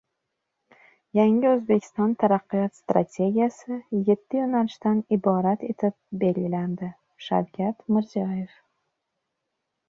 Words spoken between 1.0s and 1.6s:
Yangi